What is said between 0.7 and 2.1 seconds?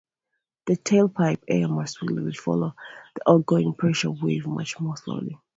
tailpipe air mass